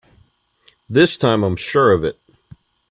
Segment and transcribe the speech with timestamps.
[0.89, 2.19] This time I'm sure of it!